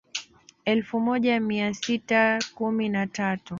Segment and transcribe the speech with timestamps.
[0.65, 3.43] Elfu moja mia sita kumi na tatu